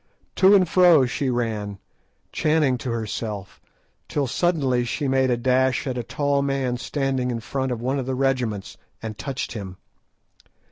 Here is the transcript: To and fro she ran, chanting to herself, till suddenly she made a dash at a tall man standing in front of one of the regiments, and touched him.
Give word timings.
To 0.37 0.55
and 0.55 0.67
fro 0.67 1.05
she 1.05 1.29
ran, 1.29 1.77
chanting 2.31 2.79
to 2.79 2.89
herself, 2.89 3.61
till 4.09 4.25
suddenly 4.25 4.83
she 4.83 5.07
made 5.07 5.29
a 5.29 5.37
dash 5.37 5.85
at 5.85 5.95
a 5.95 6.01
tall 6.01 6.41
man 6.41 6.77
standing 6.77 7.29
in 7.29 7.39
front 7.39 7.71
of 7.71 7.81
one 7.83 7.99
of 7.99 8.07
the 8.07 8.15
regiments, 8.15 8.77
and 9.03 9.15
touched 9.15 9.51
him. 9.51 9.77